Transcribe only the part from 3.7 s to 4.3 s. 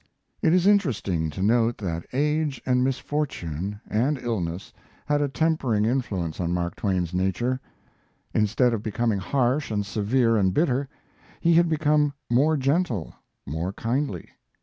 and